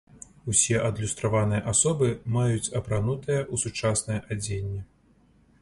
Усе 0.51 0.79
адлюстраваныя 0.87 1.61
асобы 1.73 2.09
маюць 2.37 2.71
апранутыя 2.81 3.41
ў 3.53 3.65
сучаснае 3.65 4.19
адзенне. 4.35 4.81